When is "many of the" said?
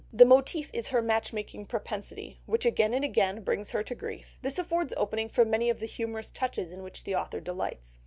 5.45-5.85